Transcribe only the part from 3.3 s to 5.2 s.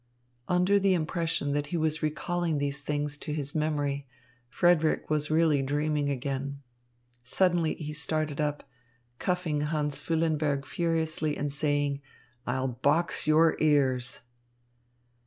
his memory, Frederick